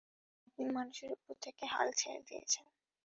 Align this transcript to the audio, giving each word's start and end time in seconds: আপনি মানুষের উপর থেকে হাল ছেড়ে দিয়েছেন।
আপনি 0.47 0.63
মানুষের 0.71 1.09
উপর 1.15 1.33
থেকে 1.41 1.63
হাল 1.73 1.87
ছেড়ে 1.99 2.21
দিয়েছেন। 2.27 2.65